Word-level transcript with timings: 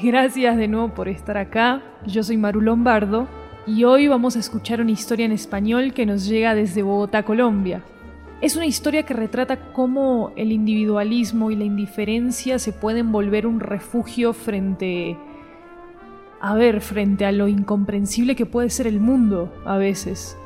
Gracias 0.00 0.56
de 0.56 0.68
nuevo 0.68 0.94
por 0.94 1.08
estar 1.08 1.36
acá. 1.36 1.82
Yo 2.06 2.22
soy 2.22 2.38
Maru 2.38 2.62
Lombardo 2.62 3.28
y 3.66 3.84
hoy 3.84 4.08
vamos 4.08 4.36
a 4.36 4.38
escuchar 4.38 4.80
una 4.80 4.90
historia 4.90 5.26
en 5.26 5.32
español 5.32 5.92
que 5.92 6.06
nos 6.06 6.26
llega 6.26 6.54
desde 6.54 6.82
Bogotá, 6.82 7.24
Colombia. 7.24 7.84
Es 8.40 8.56
una 8.56 8.64
historia 8.64 9.02
que 9.02 9.12
retrata 9.12 9.72
cómo 9.74 10.32
el 10.34 10.50
individualismo 10.50 11.50
y 11.50 11.56
la 11.56 11.64
indiferencia 11.64 12.58
se 12.58 12.72
pueden 12.72 13.12
volver 13.12 13.46
un 13.46 13.60
refugio 13.60 14.32
frente 14.32 15.18
a 16.40 16.54
ver, 16.54 16.80
frente 16.80 17.26
a 17.26 17.30
lo 17.30 17.46
incomprensible 17.46 18.34
que 18.34 18.46
puede 18.46 18.70
ser 18.70 18.86
el 18.86 18.98
mundo 18.98 19.52
a 19.66 19.76
veces. 19.76 20.38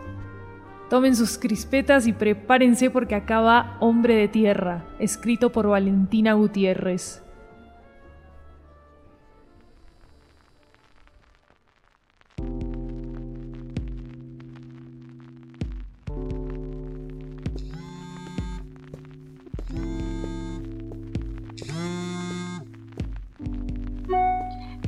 Tomen 0.91 1.15
sus 1.15 1.39
crispetas 1.39 2.09
y 2.09 2.13
prepárense 2.13 2.91
porque 2.91 3.15
acaba 3.15 3.77
Hombre 3.79 4.17
de 4.17 4.27
Tierra, 4.27 4.85
escrito 4.99 5.53
por 5.53 5.69
Valentina 5.69 6.35
Gutiérrez. 6.35 7.26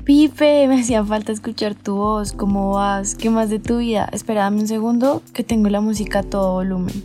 Pipe, 0.09 0.67
me 0.69 0.81
hacía 0.81 1.05
falta 1.05 1.33
escuchar 1.33 1.75
tu 1.75 1.97
voz. 1.97 2.33
¿Cómo 2.33 2.71
vas? 2.73 3.15
¿Qué 3.15 3.29
más 3.29 3.51
de 3.51 3.59
tu 3.59 3.77
vida? 3.77 4.09
Espérame 4.11 4.61
un 4.61 4.67
segundo, 4.67 5.21
que 5.35 5.45
tengo 5.45 5.69
la 5.69 5.83
música 5.83 6.21
a 6.21 6.23
todo 6.23 6.55
volumen. 6.55 7.05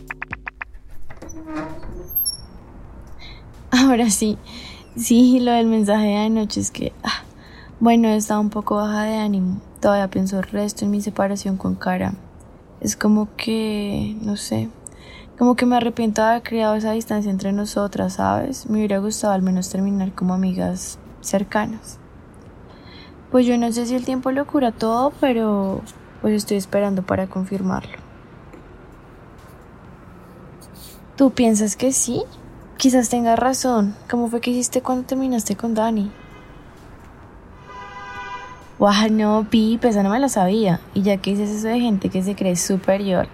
Ahora 3.70 4.08
sí, 4.08 4.38
sí, 4.96 5.38
lo 5.38 5.52
del 5.52 5.66
mensaje 5.66 6.06
de 6.06 6.16
anoche 6.16 6.62
es 6.62 6.70
que, 6.70 6.94
ah, 7.02 7.24
bueno, 7.78 8.08
he 8.08 8.16
estado 8.16 8.40
un 8.40 8.48
poco 8.48 8.76
baja 8.76 9.02
de 9.02 9.16
ánimo. 9.16 9.60
Todavía 9.82 10.08
pienso 10.08 10.38
el 10.38 10.44
resto 10.44 10.86
en 10.86 10.90
mi 10.90 11.02
separación 11.02 11.58
con 11.58 11.74
Cara. 11.74 12.14
Es 12.80 12.96
como 12.96 13.28
que, 13.36 14.16
no 14.22 14.38
sé, 14.38 14.70
como 15.36 15.56
que 15.56 15.66
me 15.66 15.76
arrepiento 15.76 16.22
de 16.22 16.28
haber 16.28 16.42
creado 16.42 16.74
esa 16.74 16.92
distancia 16.92 17.30
entre 17.30 17.52
nosotras, 17.52 18.14
¿sabes? 18.14 18.64
Me 18.66 18.78
hubiera 18.78 18.96
gustado 18.96 19.34
al 19.34 19.42
menos 19.42 19.68
terminar 19.68 20.14
como 20.14 20.32
amigas 20.32 20.98
cercanas. 21.20 21.98
Pues 23.30 23.46
yo 23.46 23.58
no 23.58 23.72
sé 23.72 23.86
si 23.86 23.94
el 23.94 24.04
tiempo 24.04 24.30
lo 24.30 24.46
cura 24.46 24.72
todo, 24.72 25.12
pero 25.20 25.80
pues 26.20 26.34
estoy 26.34 26.56
esperando 26.56 27.02
para 27.02 27.26
confirmarlo. 27.26 27.98
¿Tú 31.16 31.30
piensas 31.30 31.76
que 31.76 31.92
sí? 31.92 32.22
Quizás 32.76 33.08
tengas 33.08 33.38
razón. 33.38 33.94
¿Cómo 34.10 34.28
fue 34.28 34.40
que 34.40 34.50
hiciste 34.50 34.82
cuando 34.82 35.06
terminaste 35.06 35.56
con 35.56 35.74
Dani? 35.74 36.10
Guau, 38.84 39.10
no, 39.10 39.46
Pipe, 39.48 39.88
esa 39.88 40.02
no 40.02 40.10
me 40.10 40.20
la 40.20 40.28
sabía. 40.28 40.78
Y 40.92 41.00
ya 41.00 41.16
que 41.16 41.30
dices 41.30 41.48
eso 41.48 41.68
de 41.68 41.80
gente 41.80 42.10
que 42.10 42.22
se 42.22 42.34
cree 42.36 42.54
superior, 42.54 43.28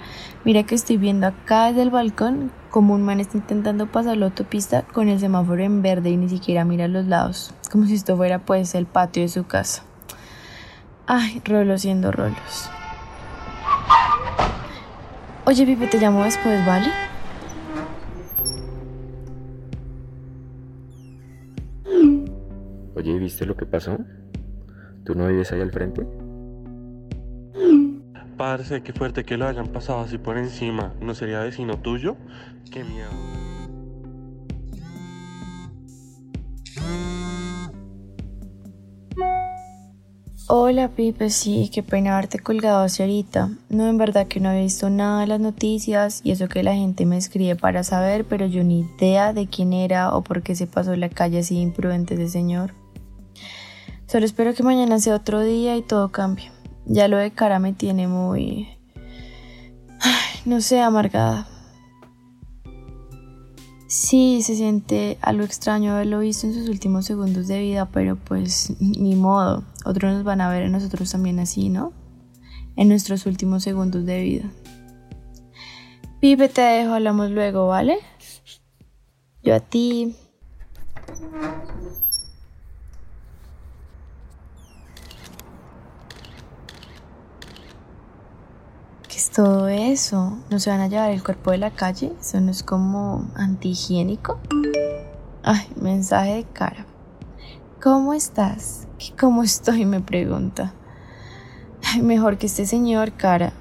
mira 0.44 0.62
que 0.62 0.76
estoy 0.76 0.96
viendo 0.96 1.26
acá 1.26 1.66
desde 1.66 1.82
el 1.82 1.90
balcón 1.90 2.52
como 2.70 2.94
un 2.94 3.02
man 3.02 3.18
está 3.18 3.36
intentando 3.36 3.88
pasar 3.88 4.16
la 4.16 4.26
autopista 4.26 4.82
con 4.82 5.08
el 5.08 5.18
semáforo 5.18 5.60
en 5.64 5.82
verde 5.82 6.10
y 6.10 6.16
ni 6.16 6.28
siquiera 6.28 6.64
mira 6.64 6.84
a 6.84 6.86
los 6.86 7.04
lados. 7.06 7.52
Como 7.68 7.86
si 7.86 7.94
esto 7.94 8.16
fuera 8.16 8.38
pues 8.38 8.76
el 8.76 8.86
patio 8.86 9.24
de 9.24 9.28
su 9.28 9.44
casa. 9.44 9.82
Ay, 11.08 11.42
rolos 11.44 11.80
siendo 11.80 12.12
rolos. 12.12 12.70
Oye, 15.46 15.66
Pipe, 15.66 15.88
te 15.88 15.98
llamo 15.98 16.22
después, 16.22 16.64
¿vale? 16.64 16.92
Oye, 22.94 23.18
¿viste 23.18 23.46
lo 23.46 23.56
que 23.56 23.66
pasó? 23.66 23.98
¿Tú 25.10 25.18
no 25.18 25.26
vives 25.26 25.50
ahí 25.50 25.60
al 25.60 25.72
frente? 25.72 26.06
Parece 28.36 28.80
que 28.84 28.92
fuerte 28.92 29.24
que 29.24 29.36
lo 29.36 29.48
hayan 29.48 29.66
pasado 29.66 29.98
así 29.98 30.18
por 30.18 30.38
encima. 30.38 30.94
¿No 31.00 31.16
sería 31.16 31.40
vecino 31.40 31.80
tuyo? 31.80 32.16
Qué 32.70 32.84
miedo. 32.84 33.10
Hola 40.46 40.90
Pipe, 40.90 41.28
sí, 41.30 41.72
qué 41.74 41.82
pena 41.82 42.14
haberte 42.14 42.38
colgado 42.38 42.84
hacia 42.84 43.04
ahorita. 43.04 43.50
No, 43.68 43.88
en 43.88 43.98
verdad 43.98 44.28
que 44.28 44.38
no 44.38 44.50
había 44.50 44.62
visto 44.62 44.90
nada 44.90 45.22
de 45.22 45.26
las 45.26 45.40
noticias 45.40 46.20
y 46.22 46.30
eso 46.30 46.46
que 46.46 46.62
la 46.62 46.76
gente 46.76 47.04
me 47.04 47.16
escribe 47.16 47.56
para 47.56 47.82
saber, 47.82 48.26
pero 48.26 48.46
yo 48.46 48.62
ni 48.62 48.82
idea 48.82 49.32
de 49.32 49.48
quién 49.48 49.72
era 49.72 50.14
o 50.14 50.22
por 50.22 50.42
qué 50.42 50.54
se 50.54 50.68
pasó 50.68 50.94
la 50.94 51.08
calle 51.08 51.40
así 51.40 51.58
imprudente 51.58 52.14
ese 52.14 52.28
señor. 52.28 52.79
Solo 54.10 54.26
espero 54.26 54.54
que 54.54 54.64
mañana 54.64 54.98
sea 54.98 55.14
otro 55.14 55.40
día 55.40 55.76
y 55.76 55.82
todo 55.82 56.10
cambie. 56.10 56.50
Ya 56.84 57.06
lo 57.06 57.16
de 57.16 57.30
cara 57.30 57.60
me 57.60 57.72
tiene 57.72 58.08
muy... 58.08 58.68
Ay, 60.00 60.40
no 60.46 60.60
sé, 60.60 60.80
amargada. 60.80 61.46
Sí, 63.86 64.42
se 64.42 64.56
siente 64.56 65.16
algo 65.22 65.44
extraño 65.44 65.92
haberlo 65.92 66.18
visto 66.18 66.48
en 66.48 66.54
sus 66.54 66.68
últimos 66.68 67.06
segundos 67.06 67.46
de 67.46 67.60
vida, 67.60 67.88
pero 67.92 68.16
pues 68.16 68.72
ni 68.80 69.14
modo. 69.14 69.62
Otros 69.84 70.12
nos 70.12 70.24
van 70.24 70.40
a 70.40 70.50
ver 70.50 70.64
a 70.64 70.68
nosotros 70.68 71.12
también 71.12 71.38
así, 71.38 71.68
¿no? 71.68 71.92
En 72.74 72.88
nuestros 72.88 73.26
últimos 73.26 73.62
segundos 73.62 74.06
de 74.06 74.22
vida. 74.22 74.50
Pipe, 76.18 76.48
te 76.48 76.62
dejo, 76.62 76.94
hablamos 76.94 77.30
luego, 77.30 77.68
¿vale? 77.68 77.98
Yo 79.44 79.54
a 79.54 79.60
ti. 79.60 80.16
Todo 89.34 89.68
eso? 89.68 90.38
¿No 90.50 90.58
se 90.58 90.70
van 90.70 90.80
a 90.80 90.88
llevar 90.88 91.10
el 91.10 91.22
cuerpo 91.22 91.50
de 91.52 91.58
la 91.58 91.70
calle? 91.70 92.12
¿Eso 92.20 92.40
no 92.40 92.50
es 92.50 92.62
como 92.62 93.30
antihigiénico? 93.34 94.38
Ay, 95.42 95.66
mensaje 95.80 96.34
de 96.34 96.44
cara. 96.44 96.86
¿Cómo 97.82 98.12
estás? 98.12 98.86
¿Cómo 99.18 99.42
estoy? 99.42 99.86
me 99.86 100.00
pregunta. 100.00 100.74
Ay, 101.84 102.02
mejor 102.02 102.38
que 102.38 102.46
este 102.46 102.66
señor, 102.66 103.12
cara. 103.12 103.52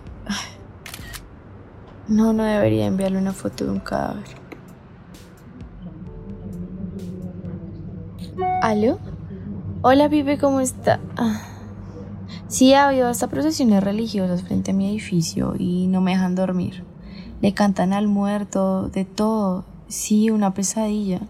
No, 2.08 2.34
no 2.34 2.44
debería 2.44 2.88
enviarle 2.88 3.20
una 3.20 3.34
foto 3.34 3.66
de 3.66 3.72
un 3.72 3.80
cadáver. 3.80 4.26
¿Aló? 8.64 8.98
Hola, 9.84 10.10
Pipe, 10.10 10.40
¿cómo 10.40 10.60
está? 10.60 11.00
Ah. 11.16 11.49
Sí 12.50 12.74
ha 12.74 12.88
habido 12.88 13.08
hasta 13.08 13.28
procesiones 13.28 13.84
religiosas 13.84 14.42
frente 14.42 14.72
a 14.72 14.74
mi 14.74 14.90
edificio 14.90 15.54
y 15.60 15.86
no 15.86 16.02
me 16.02 16.14
dejan 16.14 16.34
dormir. 16.34 16.84
Le 17.42 17.54
cantan 17.54 17.94
al 17.94 18.08
muerto, 18.08 18.90
de 18.90 19.06
todo. 19.06 19.66
Sí, 19.88 20.32
una 20.32 20.56
pesadilla. 20.56 21.22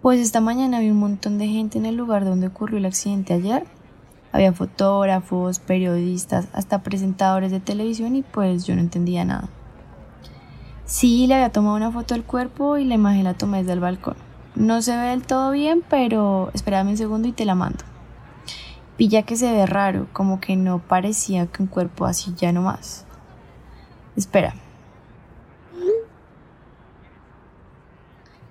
Pues 0.00 0.18
esta 0.18 0.40
mañana 0.40 0.80
vi 0.80 0.88
un 0.88 0.96
montón 0.96 1.36
de 1.36 1.46
gente 1.48 1.76
en 1.76 1.84
el 1.84 1.96
lugar 1.96 2.24
donde 2.24 2.46
ocurrió 2.46 2.78
el 2.78 2.86
accidente 2.86 3.34
ayer. 3.34 3.66
Había 4.32 4.54
fotógrafos, 4.54 5.58
periodistas, 5.58 6.48
hasta 6.54 6.82
presentadores 6.82 7.50
de 7.50 7.60
televisión 7.60 8.16
y 8.16 8.22
pues 8.22 8.64
yo 8.64 8.74
no 8.76 8.80
entendía 8.80 9.26
nada. 9.26 9.50
Sí, 10.86 11.26
le 11.26 11.34
había 11.34 11.52
tomado 11.52 11.76
una 11.76 11.92
foto 11.92 12.14
del 12.14 12.24
cuerpo 12.24 12.78
y 12.78 12.86
la 12.86 12.94
imagen 12.94 13.24
la 13.24 13.34
tomé 13.34 13.58
desde 13.58 13.74
el 13.74 13.80
balcón. 13.80 14.16
No 14.54 14.80
se 14.80 14.96
ve 14.96 15.08
del 15.08 15.26
todo 15.26 15.50
bien, 15.50 15.82
pero 15.86 16.50
espérame 16.54 16.88
un 16.88 16.96
segundo 16.96 17.28
y 17.28 17.32
te 17.32 17.44
la 17.44 17.54
mando. 17.54 17.84
Pilla 18.98 19.22
que 19.22 19.36
se 19.36 19.52
ve 19.52 19.64
raro, 19.64 20.08
como 20.12 20.40
que 20.40 20.56
no 20.56 20.80
parecía 20.80 21.46
que 21.46 21.62
un 21.62 21.68
cuerpo 21.68 22.04
así 22.04 22.34
ya 22.36 22.52
no 22.52 22.62
más. 22.62 23.06
Espera. 24.16 24.56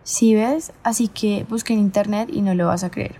Si 0.03 0.33
ves, 0.33 0.71
así 0.83 1.09
que 1.09 1.45
busca 1.49 1.73
en 1.73 1.79
internet 1.79 2.29
y 2.31 2.41
no 2.41 2.53
lo 2.53 2.67
vas 2.67 2.85
a 2.85 2.89
creer. 2.89 3.15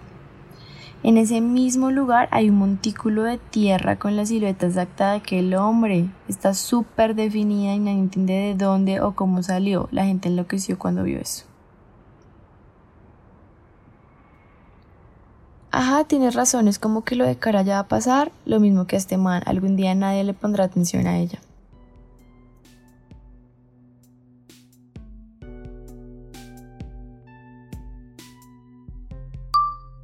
En 1.04 1.18
ese 1.18 1.42
mismo 1.42 1.92
lugar 1.92 2.30
hay 2.32 2.50
un 2.50 2.60
montículo 2.60 3.24
de 3.24 3.38
tierra 3.38 4.00
con 4.00 4.16
la 4.16 4.26
silueta 4.26 4.68
exacta 4.68 5.12
de 5.12 5.18
aquel 5.18 5.54
hombre. 5.56 6.10
Está 6.30 6.54
súper 6.54 7.14
definida 7.14 7.74
y 7.74 7.80
nadie 7.80 8.00
entiende 8.00 8.34
de 8.34 8.56
dónde 8.56 9.02
o 9.02 9.16
cómo 9.16 9.44
salió. 9.44 9.90
La 9.92 10.06
gente 10.06 10.30
enloqueció 10.30 10.80
cuando 10.80 11.04
vio 11.04 11.20
eso. 11.20 11.44
Ajá, 15.80 16.06
tienes 16.06 16.34
razón, 16.34 16.68
es 16.68 16.80
como 16.80 17.04
que 17.04 17.16
lo 17.16 17.24
de 17.24 17.36
cara 17.36 17.62
ya 17.62 17.76
va 17.76 17.80
a 17.82 17.88
pasar, 17.88 18.32
lo 18.46 18.60
mismo 18.60 18.88
que 18.88 18.96
a 18.96 18.98
este 18.98 19.16
man, 19.16 19.44
algún 19.46 19.76
día 19.76 19.94
nadie 19.94 20.24
le 20.24 20.34
pondrá 20.34 20.64
atención 20.64 21.06
a 21.06 21.20
ella. 21.20 21.40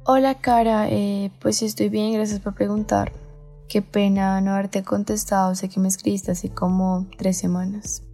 Hola 0.04 0.36
cara, 0.36 0.86
eh, 0.90 1.32
pues 1.40 1.60
estoy 1.60 1.88
bien, 1.88 2.12
gracias 2.12 2.38
por 2.38 2.54
preguntar. 2.54 3.10
Qué 3.68 3.82
pena 3.82 4.40
no 4.40 4.52
haberte 4.52 4.84
contestado, 4.84 5.56
sé 5.56 5.68
que 5.68 5.80
me 5.80 5.88
escribiste 5.88 6.30
hace 6.30 6.50
como 6.50 7.06
tres 7.18 7.36
semanas. 7.36 8.04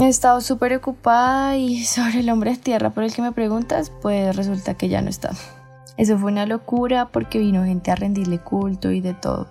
He 0.00 0.08
estado 0.08 0.40
súper 0.40 0.74
ocupada 0.74 1.56
y 1.56 1.84
sobre 1.84 2.20
el 2.20 2.30
hombre 2.30 2.52
de 2.52 2.58
tierra 2.58 2.90
por 2.90 3.04
el 3.04 3.14
que 3.14 3.22
me 3.22 3.32
preguntas, 3.32 3.90
pues 4.02 4.34
resulta 4.36 4.74
que 4.74 4.88
ya 4.88 5.02
no 5.02 5.08
está. 5.08 5.30
Eso 5.96 6.18
fue 6.18 6.30
una 6.30 6.46
locura 6.46 7.08
porque 7.08 7.38
vino 7.38 7.64
gente 7.64 7.90
a 7.90 7.94
rendirle 7.94 8.38
culto 8.38 8.90
y 8.90 9.00
de 9.00 9.14
todo. 9.14 9.48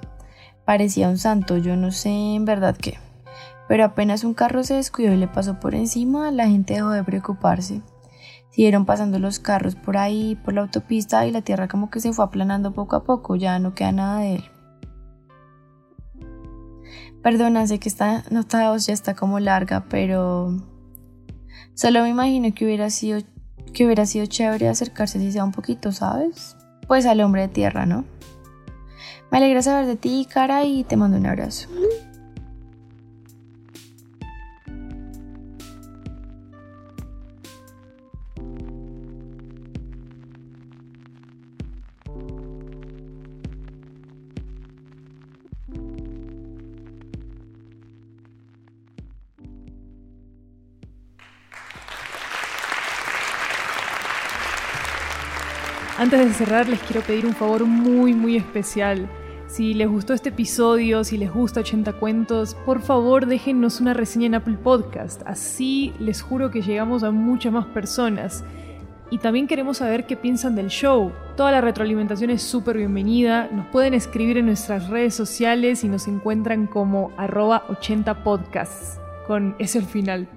Parecía 0.64 1.10
un 1.10 1.18
santo, 1.18 1.58
yo 1.58 1.76
no 1.76 1.92
sé 1.92 2.10
en 2.10 2.46
verdad 2.46 2.76
qué. 2.76 2.98
Pero 3.68 3.84
apenas 3.84 4.24
un 4.24 4.36
carro 4.36 4.64
se 4.64 4.76
descuidó 4.76 5.14
y 5.14 5.18
le 5.18 5.28
pasó 5.28 5.60
por 5.60 5.74
encima, 5.74 6.32
la 6.32 6.48
gente 6.48 6.76
dejó 6.76 6.92
de 6.92 7.04
preocuparse. 7.04 7.82
Siguieron 8.52 8.86
pasando 8.86 9.20
los 9.20 9.40
carros 9.40 9.76
por 9.76 9.98
ahí, 9.98 10.36
por 10.46 10.54
la 10.54 10.62
autopista 10.62 11.26
y 11.26 11.32
la 11.32 11.42
tierra 11.42 11.68
como 11.68 11.90
que 11.90 12.00
se 12.00 12.14
fue 12.14 12.26
aplanando 12.26 12.74
poco 12.74 12.96
a 12.96 13.04
poco, 13.04 13.36
ya 13.36 13.60
no 13.60 13.74
queda 13.74 13.92
nada 13.92 14.20
de 14.20 14.36
él. 14.36 14.44
Perdona, 17.26 17.66
sé 17.66 17.80
que 17.80 17.90
esta 17.90 18.24
nota 18.30 18.60
de 18.60 18.68
voz 18.68 18.86
ya 18.86 18.94
está 18.94 19.16
como 19.16 19.40
larga, 19.40 19.86
pero 19.90 20.62
solo 21.74 22.04
me 22.04 22.10
imagino 22.10 22.54
que 22.54 22.66
hubiera 22.66 22.92
sido 22.92 23.20
que 23.74 23.84
hubiera 23.84 24.06
sido 24.06 24.28
chévere 24.28 24.70
acercarse 24.70 25.18
si 25.18 25.32
sea 25.32 25.44
un 25.44 25.52
poquito, 25.52 25.92
¿sabes? 25.92 26.56
Pues 26.88 27.08
al 27.08 27.22
hombre 27.22 27.42
de 27.42 27.48
tierra, 27.48 27.88
¿no? 27.88 28.06
Me 29.32 29.40
alegra 29.40 29.64
saber 29.64 29.88
de 29.88 29.96
ti, 29.96 30.28
cara, 30.32 30.66
y 30.66 30.84
te 30.84 30.98
mando 30.98 31.18
un 31.18 31.26
abrazo. 31.26 31.68
Antes 56.06 56.20
de 56.20 56.34
cerrar, 56.34 56.70
les 56.70 56.80
quiero 56.82 57.02
pedir 57.02 57.26
un 57.26 57.34
favor 57.34 57.66
muy, 57.66 58.14
muy 58.14 58.36
especial. 58.36 59.10
Si 59.48 59.74
les 59.74 59.90
gustó 59.90 60.14
este 60.14 60.30
episodio, 60.30 61.04
si 61.04 61.18
les 61.18 61.34
gusta 61.34 61.62
80 61.62 61.94
cuentos, 61.94 62.54
por 62.64 62.84
favor 62.84 63.26
déjennos 63.26 63.82
una 63.82 63.96
reseña 63.96 64.28
en 64.28 64.36
Apple 64.36 64.60
Podcast. 64.64 65.24
Así 65.26 65.96
les 65.98 66.22
juro 66.22 66.52
que 66.52 66.62
llegamos 66.62 67.02
a 67.02 67.10
muchas 67.10 67.52
más 67.52 67.66
personas. 67.66 68.44
Y 69.10 69.18
también 69.18 69.48
queremos 69.48 69.78
saber 69.78 70.06
qué 70.06 70.16
piensan 70.16 70.56
del 70.56 70.68
show. 70.68 71.12
Toda 71.36 71.52
la 71.52 71.62
retroalimentación 71.62 72.30
es 72.30 72.44
súper 72.44 72.78
bienvenida. 72.78 73.50
Nos 73.52 73.66
pueden 73.70 73.96
escribir 73.96 74.38
en 74.38 74.46
nuestras 74.46 74.90
redes 74.90 75.16
sociales 75.16 75.84
y 75.84 75.88
nos 75.88 76.08
encuentran 76.08 76.68
como 76.68 77.14
arroba 77.18 77.64
80 77.68 78.24
podcasts, 78.24 79.00
con 79.26 79.56
ese 79.58 79.80
al 79.80 79.86
final. 79.86 80.28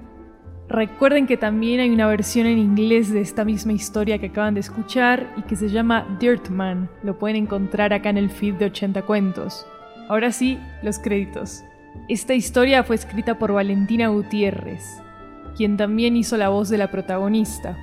Recuerden 0.69 1.27
que 1.27 1.39
también 1.39 1.81
hay 1.81 1.89
una 1.89 2.07
versión 2.07 2.47
en 2.47 2.59
inglés 2.59 3.11
de 3.11 3.23
esta 3.23 3.43
misma 3.45 3.73
historia 3.73 4.19
que 4.19 4.27
acaban 4.27 4.53
de 4.53 4.61
escuchar 4.61 5.33
y 5.39 5.43
que 5.43 5.57
se 5.57 5.71
llama 5.71 6.19
Dirtman. 6.21 6.91
Lo 7.03 7.19
pueden 7.19 7.37
encontrar 7.37 7.95
acá 7.95 8.11
en 8.11 8.19
el 8.19 8.29
feed 8.29 8.55
de 8.57 8.67
80 8.67 9.03
cuentos. 9.03 9.67
Ahora 10.11 10.31
sí, 10.31 10.59
los 10.83 10.99
créditos. 10.99 11.65
Esta 12.09 12.35
historia 12.35 12.85
fue 12.85 12.97
escrita 12.97 13.39
por 13.39 13.53
Valentina 13.53 14.09
Gutiérrez, 14.09 14.85
quien 15.57 15.79
también 15.79 16.19
hizo 16.19 16.37
la 16.37 16.51
voz 16.51 16.69
de 16.69 16.77
la 16.77 16.91
protagonista. 16.91 17.79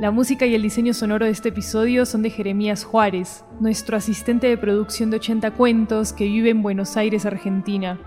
La 0.00 0.10
música 0.10 0.46
y 0.46 0.54
el 0.54 0.62
diseño 0.62 0.94
sonoro 0.94 1.26
de 1.26 1.30
este 1.30 1.50
episodio 1.50 2.06
son 2.06 2.22
de 2.22 2.30
Jeremías 2.30 2.84
Juárez, 2.84 3.44
nuestro 3.60 3.98
asistente 3.98 4.46
de 4.46 4.56
producción 4.56 5.10
de 5.10 5.16
80 5.16 5.50
cuentos 5.52 6.14
que 6.14 6.24
vive 6.24 6.50
en 6.50 6.62
Buenos 6.62 6.96
Aires, 6.96 7.26
Argentina. 7.26 7.98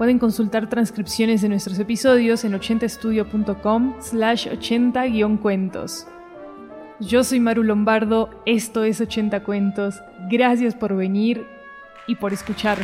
Pueden 0.00 0.18
consultar 0.18 0.66
transcripciones 0.70 1.42
de 1.42 1.50
nuestros 1.50 1.78
episodios 1.78 2.44
en 2.44 2.54
80estudio.com 2.54 3.96
slash 4.00 4.48
80-cuentos. 4.48 6.06
Yo 7.00 7.22
soy 7.22 7.38
Maru 7.38 7.64
Lombardo, 7.64 8.30
esto 8.46 8.84
es 8.84 9.02
80 9.02 9.44
Cuentos, 9.44 10.00
gracias 10.30 10.74
por 10.74 10.96
venir 10.96 11.46
y 12.06 12.14
por 12.14 12.32
escuchar. 12.32 12.78